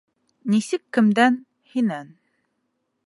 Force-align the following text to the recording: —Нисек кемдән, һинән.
—Нисек 0.53 0.83
кемдән, 0.97 1.37
һинән. 1.75 2.13